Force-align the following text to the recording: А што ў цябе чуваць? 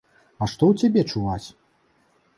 А 0.43 0.47
што 0.53 0.63
ў 0.71 0.87
цябе 0.87 1.01
чуваць? 1.13 1.47